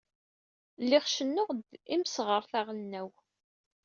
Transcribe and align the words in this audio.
Lliɣ 0.83 1.03
cennuɣ-d 1.07 1.69
imseɣret 1.93 2.53
aɣelnaw. 2.59 3.09